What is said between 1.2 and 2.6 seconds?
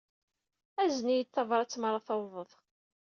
tabṛat mi ara tawḍeḍ.